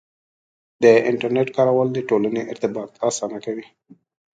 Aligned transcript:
د 0.83 0.83
انټرنیټ 1.09 1.47
کارول 1.57 1.87
د 1.93 1.99
ټولنې 2.09 2.41
ارتباط 2.51 2.91
اسانه 3.07 3.37
کوي. 3.45 3.65